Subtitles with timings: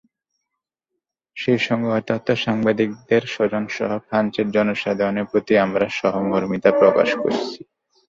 [1.37, 7.59] সেই সঙ্গে হতাহত সাংবাদিকদের স্বজনসহ ফ্রান্সের জনসাধারণের প্রতি আমরা সহমর্মিতা প্রকাশ করছি।